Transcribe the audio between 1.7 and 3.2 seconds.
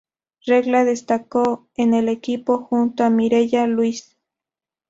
en el equipo junto a